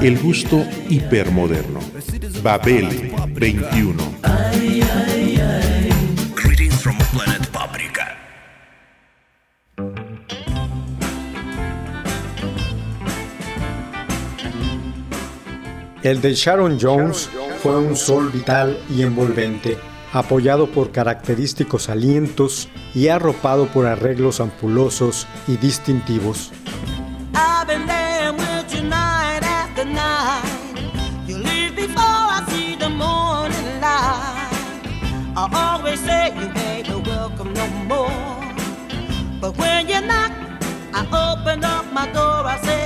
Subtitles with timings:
[0.00, 1.80] El gusto hipermoderno.
[2.42, 4.02] Babel 21.
[6.34, 8.16] Greetings from planet Paprika.
[16.02, 17.30] El de Sharon Jones
[17.62, 19.78] fue un sol vital y envolvente,
[20.12, 26.50] apoyado por característicos alientos y arropado por arreglos ampulosos y distintivos.
[39.42, 40.30] But when you knock,
[40.94, 42.46] I open up my door.
[42.46, 42.81] I say,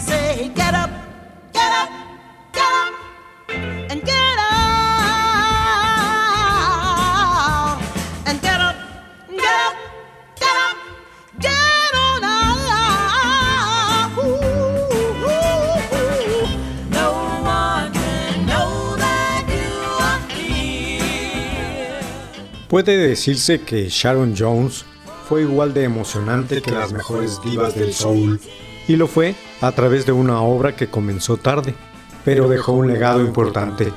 [0.00, 0.90] Say, get up,
[1.52, 1.90] get up,
[2.52, 2.94] get up,
[3.90, 4.58] and get out.
[8.24, 8.76] And get up,
[9.28, 9.74] get up,
[10.36, 10.76] get up,
[11.40, 14.18] get on out.
[14.18, 14.38] Ooh,
[15.26, 15.66] ooh,
[16.06, 16.46] ooh.
[16.90, 17.06] No
[17.42, 22.00] one can know that you are here.
[22.68, 24.84] Puede decirse que Sharon Jones
[25.28, 28.40] fue igual de emocionante que las mejores divas del soul,
[28.86, 31.74] y lo fue a través de una obra que comenzó tarde,
[32.24, 33.92] pero dejó un legado importante.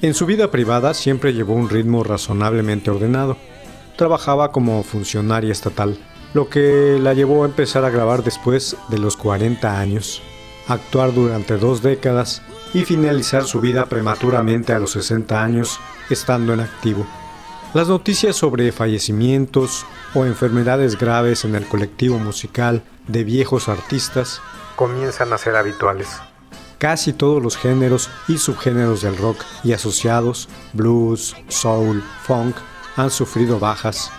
[0.00, 3.36] En su vida privada siempre llevó un ritmo razonablemente ordenado.
[3.96, 5.98] Trabajaba como funcionaria estatal,
[6.32, 10.22] lo que la llevó a empezar a grabar después de los 40 años,
[10.68, 12.40] actuar durante dos décadas
[12.72, 15.78] y finalizar su vida prematuramente a los 60 años
[16.08, 17.06] estando en activo.
[17.74, 24.42] Las noticias sobre fallecimientos o enfermedades graves en el colectivo musical de viejos artistas
[24.76, 26.20] comienzan a ser habituales.
[26.76, 32.54] Casi todos los géneros y subgéneros del rock y asociados, blues, soul, funk,
[32.96, 34.10] han sufrido bajas,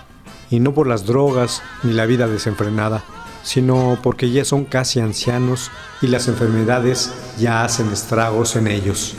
[0.49, 3.03] y no por las drogas ni la vida desenfrenada,
[3.43, 5.69] sino porque ya son casi ancianos
[6.01, 9.15] y las enfermedades ya hacen estragos en ellos.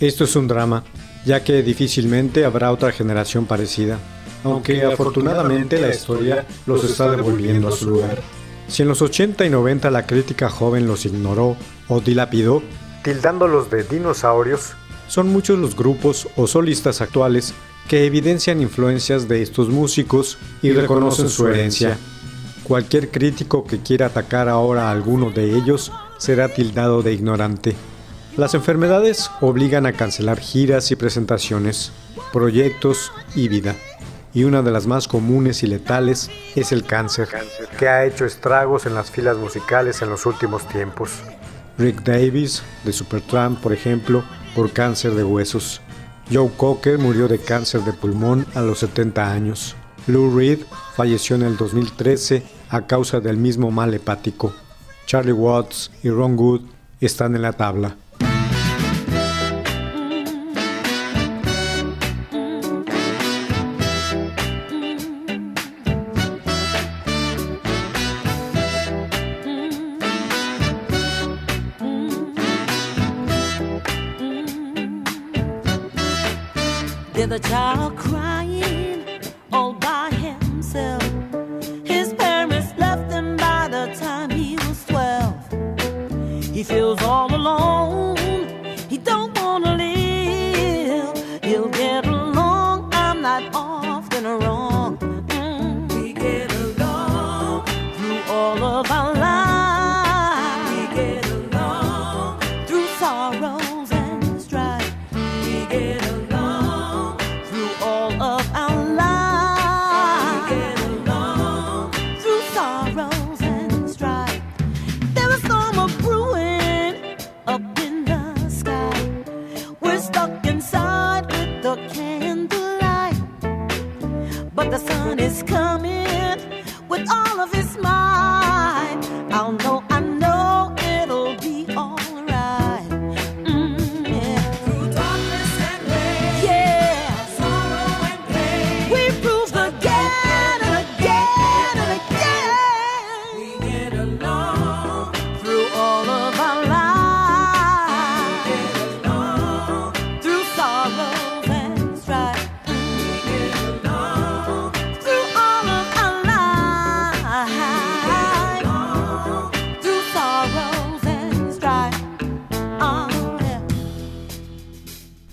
[0.00, 0.82] Esto es un drama,
[1.26, 3.98] ya que difícilmente habrá otra generación parecida,
[4.42, 8.22] aunque afortunadamente la historia los está devolviendo a su lugar.
[8.66, 11.54] Si en los 80 y 90 la crítica joven los ignoró
[11.88, 12.62] o dilapidó,
[13.04, 14.72] tildándolos de dinosaurios,
[15.06, 17.52] son muchos los grupos o solistas actuales
[17.86, 21.98] que evidencian influencias de estos músicos y reconocen su herencia.
[22.62, 27.74] Cualquier crítico que quiera atacar ahora a alguno de ellos será tildado de ignorante.
[28.36, 31.92] Las enfermedades obligan a cancelar giras y presentaciones,
[32.32, 33.74] proyectos y vida.
[34.32, 37.28] Y una de las más comunes y letales es el cáncer,
[37.76, 41.10] que ha hecho estragos en las filas musicales en los últimos tiempos.
[41.76, 44.22] Rick Davis, de Supertramp, por ejemplo,
[44.54, 45.80] por cáncer de huesos.
[46.32, 49.74] Joe Cocker murió de cáncer de pulmón a los 70 años.
[50.06, 50.60] Lou Reed
[50.94, 54.52] falleció en el 2013 a causa del mismo mal hepático.
[55.06, 56.62] Charlie Watts y Ron Good
[57.00, 57.96] están en la tabla.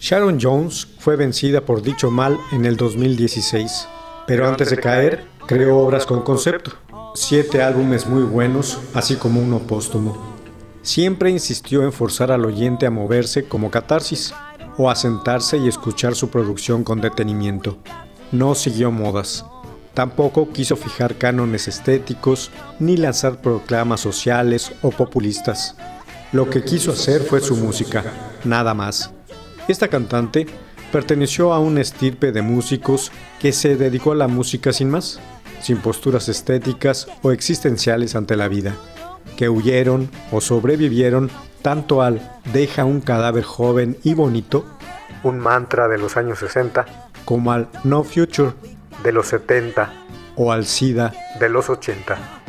[0.09, 3.89] Sharon Jones fue vencida por dicho mal en el 2016,
[4.25, 6.71] pero antes de caer creó obras con concepto,
[7.13, 10.17] siete álbumes muy buenos, así como uno póstumo.
[10.81, 14.33] Siempre insistió en forzar al oyente a moverse como catarsis,
[14.77, 17.77] o a sentarse y escuchar su producción con detenimiento.
[18.31, 19.43] No siguió modas.
[19.93, 22.49] Tampoco quiso fijar cánones estéticos
[22.79, 25.75] ni lanzar proclamas sociales o populistas.
[26.31, 28.05] Lo que quiso hacer fue su música,
[28.45, 29.11] nada más.
[29.67, 30.47] Esta cantante
[30.91, 35.19] perteneció a una estirpe de músicos que se dedicó a la música sin más,
[35.61, 38.75] sin posturas estéticas o existenciales ante la vida,
[39.35, 41.29] que huyeron o sobrevivieron
[41.61, 42.21] tanto al
[42.53, 44.65] deja un cadáver joven y bonito,
[45.23, 46.85] un mantra de los años 60,
[47.25, 48.53] como al no future
[49.03, 49.91] de los 70
[50.37, 52.46] o al SIDA de los 80.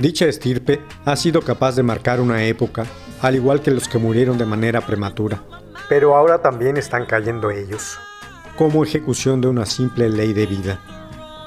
[0.00, 2.86] Dicha estirpe ha sido capaz de marcar una época,
[3.20, 5.42] al igual que los que murieron de manera prematura.
[5.90, 7.98] Pero ahora también están cayendo ellos,
[8.56, 10.80] como ejecución de una simple ley de vida.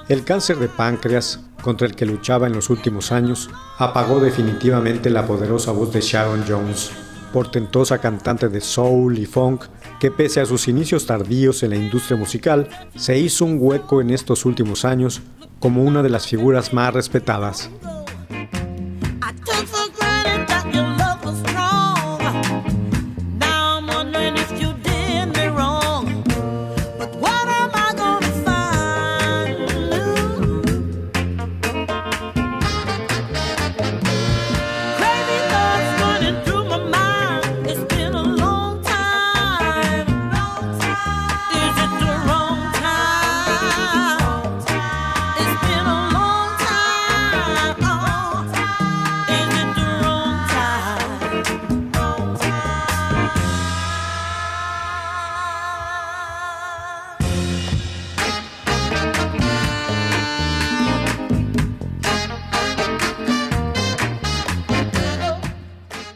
[0.07, 5.25] El cáncer de páncreas, contra el que luchaba en los últimos años, apagó definitivamente la
[5.25, 6.91] poderosa voz de Sharon Jones.
[7.33, 9.63] portentosa cantante de soul y funk
[9.99, 14.11] que pese a sus inicios tardíos en la industria musical, se hizo un hueco en
[14.11, 15.23] estos últimos años
[15.59, 17.71] como una de las figuras más respetadas.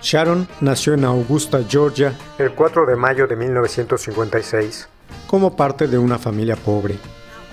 [0.10, 4.88] Sharon nació en Augusta, Georgia, el 4 de mayo de 1956,
[5.28, 6.96] como parte de una familia pobre.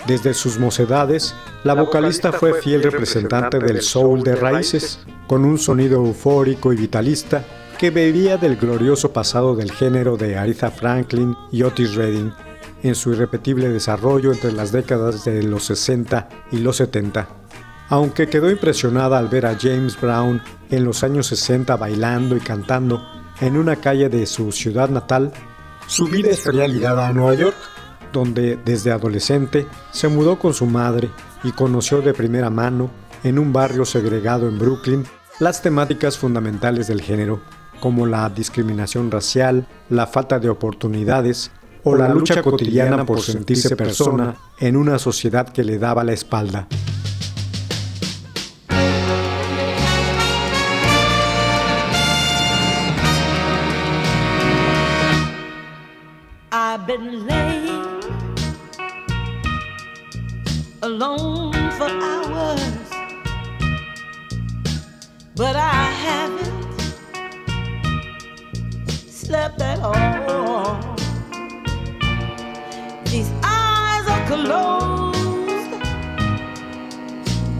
[0.07, 1.35] Desde sus mocedades,
[1.65, 7.43] la vocalista fue fiel representante del soul de raíces, con un sonido eufórico y vitalista
[7.77, 12.31] que bebía del glorioso pasado del género de Aretha Franklin y Otis Redding,
[12.83, 17.27] en su irrepetible desarrollo entre las décadas de los 60 y los 70
[17.89, 23.01] aunque quedó impresionada al ver a James Brown en los años 60 bailando y cantando
[23.41, 25.31] en una calle de su ciudad natal,
[25.87, 27.55] su vida estaría ligada a Nueva York,
[28.11, 31.09] donde desde adolescente se mudó con su madre
[31.43, 32.89] y conoció de primera mano,
[33.23, 35.03] en un barrio segregado en Brooklyn,
[35.39, 37.41] las temáticas fundamentales del género,
[37.79, 41.51] como la discriminación racial, la falta de oportunidades
[41.83, 46.67] o la lucha cotidiana por sentirse persona en una sociedad que le daba la espalda.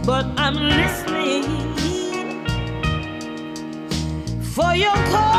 [0.06, 1.42] But I'm listening
[4.40, 5.35] for your call.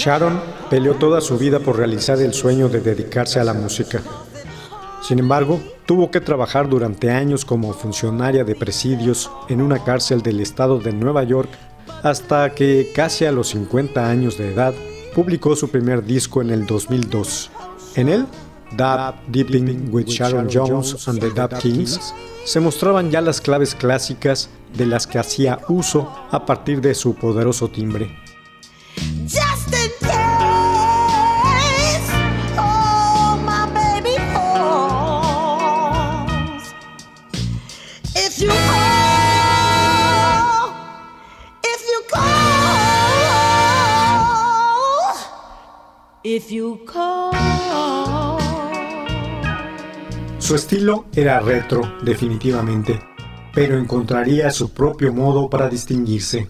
[0.00, 0.40] Sharon
[0.70, 4.00] peleó toda su vida por realizar el sueño de dedicarse a la música.
[5.02, 10.40] Sin embargo, tuvo que trabajar durante años como funcionaria de presidios en una cárcel del
[10.40, 11.50] estado de Nueva York
[12.02, 14.72] hasta que casi a los 50 años de edad
[15.14, 17.50] publicó su primer disco en el 2002.
[17.96, 18.26] En él,
[18.78, 22.14] Dub Dipping with Sharon Jones and the Dub Kings,
[22.46, 27.14] se mostraban ya las claves clásicas de las que hacía uso a partir de su
[27.14, 28.16] poderoso timbre.
[50.38, 52.98] Su estilo era retro, definitivamente,
[53.54, 56.48] pero encontraría su propio modo para distinguirse.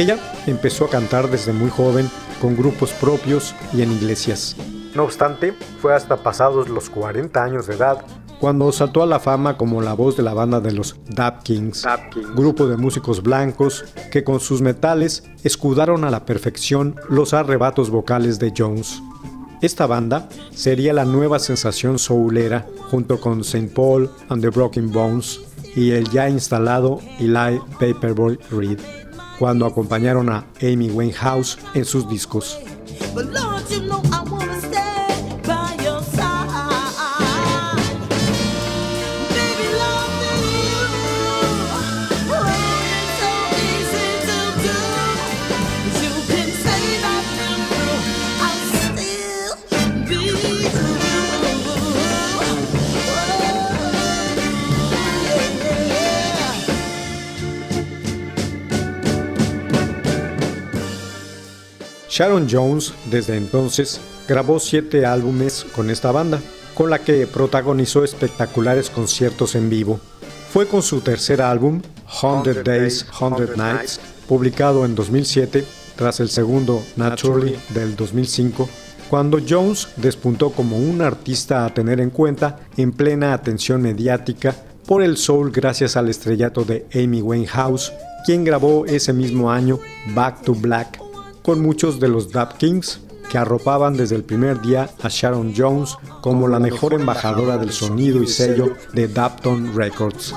[0.00, 2.08] Ella empezó a cantar desde muy joven
[2.40, 4.56] con grupos propios y en iglesias.
[4.94, 5.52] No obstante,
[5.82, 8.02] fue hasta pasados los 40 años de edad
[8.40, 11.86] cuando saltó a la fama como la voz de la banda de los Dap Kings,
[12.34, 18.38] grupo de músicos blancos que con sus metales escudaron a la perfección los arrebatos vocales
[18.38, 19.02] de Jones.
[19.60, 23.68] Esta banda sería la nueva sensación soulera junto con St.
[23.74, 25.42] Paul and the Broken Bones
[25.76, 28.78] y el ya instalado Eli Paperboy Reed,
[29.40, 32.58] cuando acompañaron a Amy Winehouse en sus discos.
[62.20, 66.38] Sharon Jones, desde entonces, grabó siete álbumes con esta banda,
[66.74, 69.98] con la que protagonizó espectaculares conciertos en vivo.
[70.52, 71.80] Fue con su tercer álbum,
[72.20, 75.64] 100 Days, 100 Nights, publicado en 2007,
[75.96, 78.68] tras el segundo, Naturally, del 2005,
[79.08, 84.54] cuando Jones despuntó como un artista a tener en cuenta en plena atención mediática
[84.84, 87.94] por el soul gracias al estrellato de Amy Winehouse,
[88.26, 89.78] quien grabó ese mismo año
[90.14, 91.00] Back to Black
[91.58, 96.48] muchos de los Dap Kings que arropaban desde el primer día a Sharon Jones como
[96.48, 100.34] la mejor embajadora del sonido y sello de Dapton Records.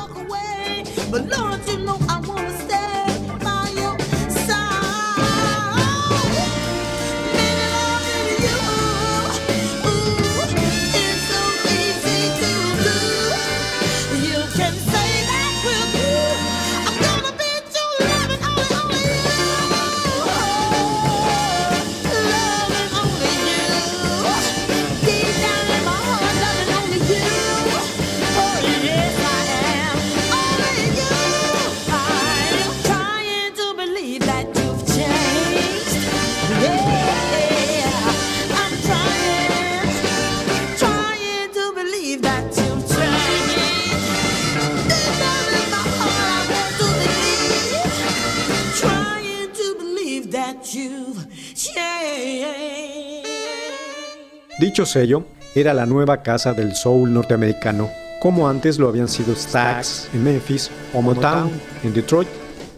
[54.64, 57.90] Dicho sello era la nueva casa del soul norteamericano,
[58.22, 61.52] como antes lo habían sido Stax en Memphis o Motown
[61.84, 62.30] en Detroit.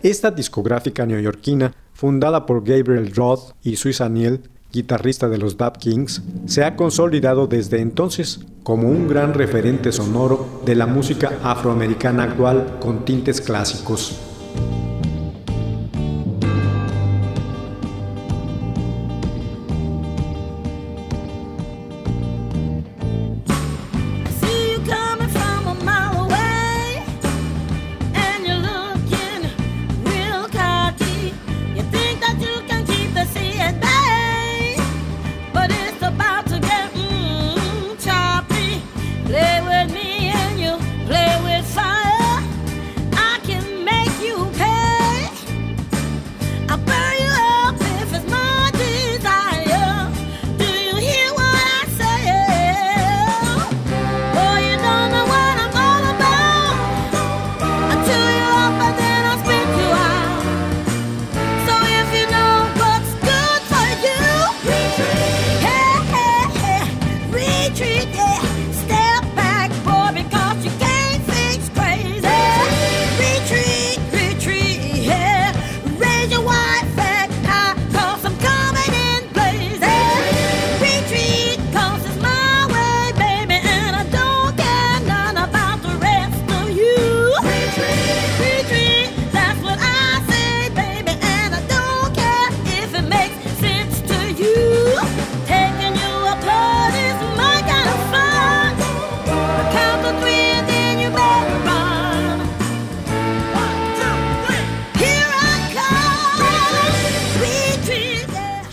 [0.02, 6.24] Esta discográfica neoyorquina, fundada por Gabriel Roth y Suissa Neal, guitarrista de los Dap Kings,
[6.48, 12.80] se ha consolidado desde entonces como un gran referente sonoro de la música afroamericana actual
[12.80, 14.20] con tintes clásicos.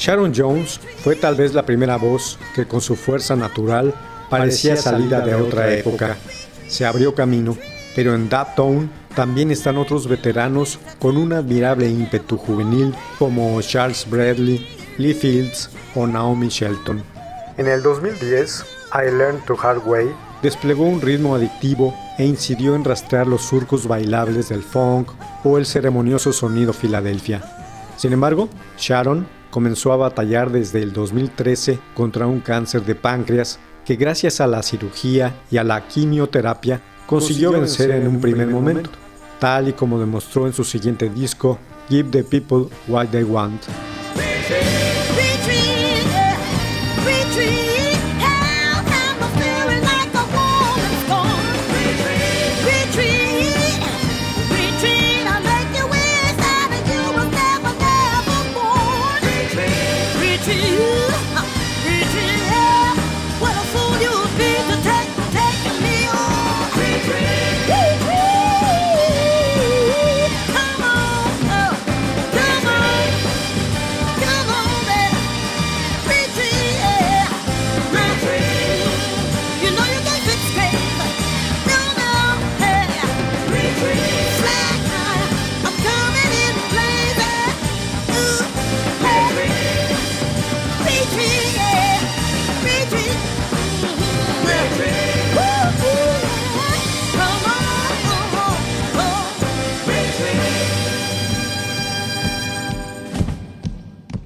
[0.02, 3.94] Sharon Jones fue tal vez la primera voz que con su fuerza natural
[4.28, 6.16] parecía salida de otra época.
[6.66, 7.56] Se abrió camino,
[7.94, 14.66] pero en Daptown también están otros veteranos con un admirable ímpetu juvenil como Charles Bradley,
[14.98, 17.00] Lee Fields o Naomi Shelton.
[17.56, 20.12] En el 2010, I Learned to Hard Way
[20.42, 25.10] desplegó un ritmo adictivo e incidió en rastrear los surcos bailables del funk
[25.44, 27.40] o el ceremonioso sonido Filadelfia.
[27.96, 33.96] Sin embargo, Sharon comenzó a batallar desde el 2013 contra un cáncer de páncreas que
[33.96, 38.90] gracias a la cirugía y a la quimioterapia consiguió vencer en un primer momento,
[39.38, 41.58] tal y como demostró en su siguiente disco,
[41.90, 43.60] Give the People What They Want.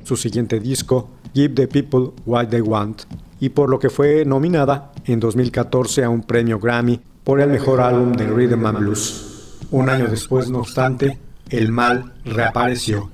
[0.07, 3.03] Su siguiente disco, Give the People What They Want,
[3.41, 7.81] y por lo que fue nominada en 2014 a un premio Grammy por el mejor
[7.81, 9.59] álbum de Rhythm and Blues.
[9.73, 11.19] Un año después, no obstante,
[11.51, 13.11] el mal reapareció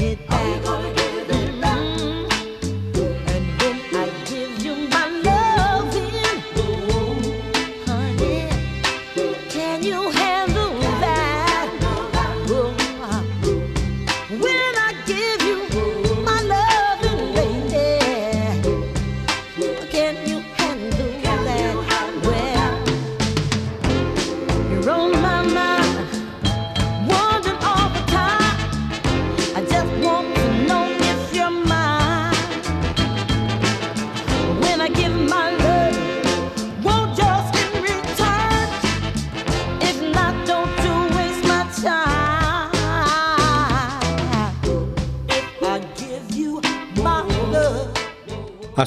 [0.00, 0.97] A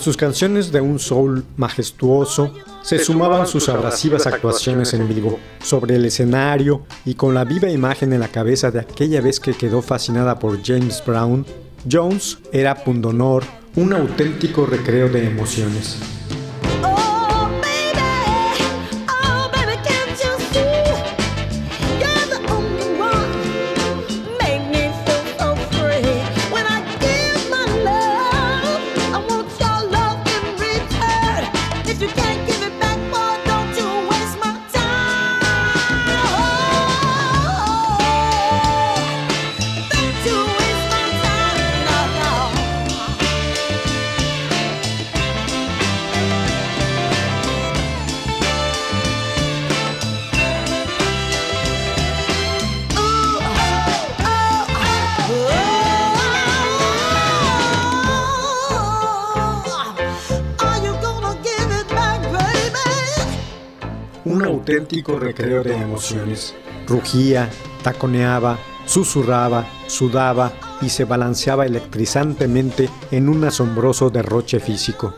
[0.01, 6.05] sus canciones de un soul majestuoso se sumaban sus abrasivas actuaciones en vivo, sobre el
[6.05, 10.39] escenario y con la viva imagen en la cabeza de aquella vez que quedó fascinada
[10.39, 11.45] por James Brown,
[11.89, 13.43] Jones era pundonor,
[13.75, 16.20] un auténtico recreo de emociones.
[64.99, 66.53] Auténtico de emociones.
[66.87, 67.49] Rugía,
[67.83, 70.51] taconeaba, susurraba, sudaba
[70.81, 75.13] y se balanceaba electrizantemente en un asombroso derroche físico.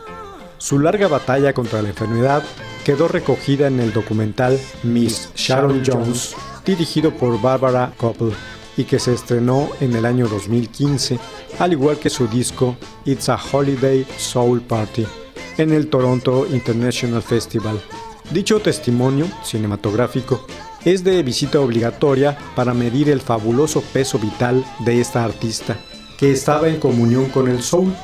[0.58, 2.42] Su larga batalla contra la enfermedad
[2.84, 6.34] quedó recogida en el documental Miss Sharon Jones,
[6.64, 8.32] dirigido por Barbara Koppel,
[8.76, 11.18] y que se estrenó en el año 2015,
[11.58, 15.06] al igual que su disco It's a Holiday Soul Party,
[15.58, 17.80] en el Toronto International Festival.
[18.30, 20.46] Dicho testimonio cinematográfico
[20.84, 25.76] es de visita obligatoria para medir el fabuloso peso vital de esta artista,
[26.18, 27.94] que estaba en comunión con el soul.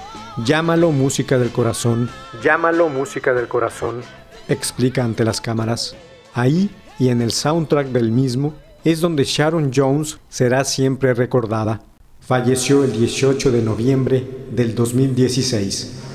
[0.44, 2.10] Llámalo música del corazón,
[2.42, 4.02] llámalo música del corazón,
[4.48, 5.96] explica ante las cámaras.
[6.34, 8.54] Ahí y en el soundtrack del mismo
[8.84, 11.82] es donde Sharon Jones será siempre recordada.
[12.20, 16.09] Falleció el 18 de noviembre del 2016.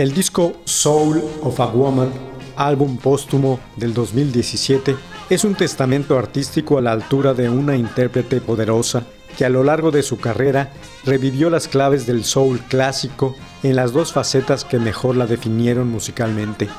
[0.00, 2.08] El disco Soul of a Woman,
[2.56, 4.96] álbum póstumo del 2017,
[5.28, 9.04] es un testamento artístico a la altura de una intérprete poderosa
[9.36, 10.72] que a lo largo de su carrera
[11.04, 16.70] revivió las claves del soul clásico en las dos facetas que mejor la definieron musicalmente,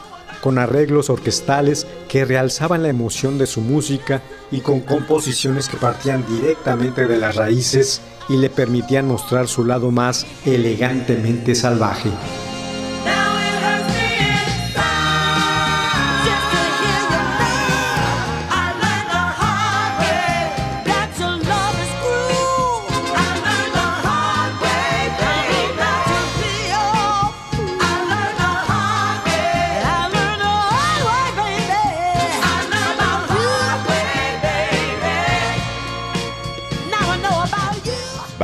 [0.42, 6.26] con arreglos orquestales que realzaban la emoción de su música y con composiciones que partían
[6.28, 12.10] directamente de las raíces y le permitían mostrar su lado más elegantemente salvaje.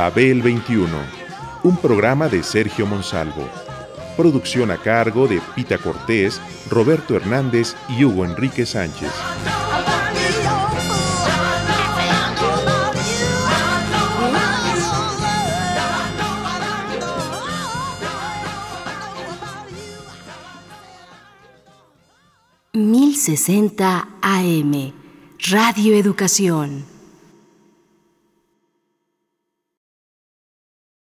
[0.08, 0.88] Babel 21,
[1.64, 3.46] un programa de Sergio Monsalvo.
[4.16, 6.40] Producción a cargo de Pita Cortés,
[6.70, 9.10] Roberto Hernández y Hugo Enrique Sánchez.
[22.72, 24.92] ...1060 AM...
[25.50, 26.97] Radio Educación